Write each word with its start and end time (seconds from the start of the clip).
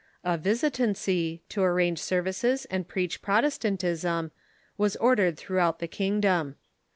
A 0.23 0.35
visitancy, 0.35 1.41
to 1.49 1.61
arrange 1.61 1.99
services 1.99 2.65
and 2.71 2.87
preach 2.87 3.21
Protestantism, 3.21 4.31
was 4.75 4.95
ordered 4.95 5.37
throughout 5.37 5.77
the 5.77 5.87
kingdom. 5.87 6.55